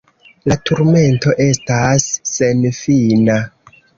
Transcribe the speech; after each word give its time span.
La 0.51 0.55
turmento 0.69 1.35
estas 1.45 2.07
senfina. 2.31 3.39